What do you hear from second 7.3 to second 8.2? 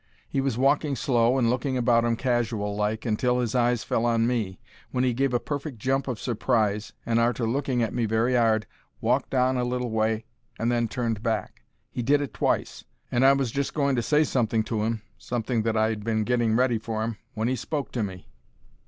looking at me